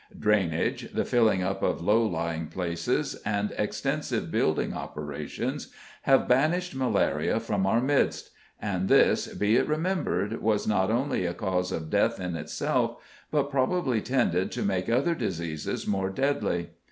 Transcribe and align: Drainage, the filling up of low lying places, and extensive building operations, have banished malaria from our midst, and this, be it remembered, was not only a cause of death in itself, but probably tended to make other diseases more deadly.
Drainage, 0.17 0.91
the 0.93 1.05
filling 1.05 1.43
up 1.43 1.61
of 1.61 1.79
low 1.79 2.03
lying 2.03 2.47
places, 2.47 3.13
and 3.23 3.53
extensive 3.55 4.31
building 4.31 4.73
operations, 4.73 5.67
have 6.01 6.27
banished 6.27 6.73
malaria 6.73 7.39
from 7.39 7.67
our 7.67 7.79
midst, 7.79 8.31
and 8.59 8.89
this, 8.89 9.27
be 9.35 9.57
it 9.57 9.67
remembered, 9.67 10.41
was 10.41 10.65
not 10.65 10.89
only 10.89 11.27
a 11.27 11.35
cause 11.35 11.71
of 11.71 11.91
death 11.91 12.19
in 12.19 12.35
itself, 12.35 12.95
but 13.29 13.51
probably 13.51 14.01
tended 14.01 14.51
to 14.53 14.63
make 14.63 14.89
other 14.89 15.13
diseases 15.13 15.85
more 15.85 16.09
deadly. 16.09 16.71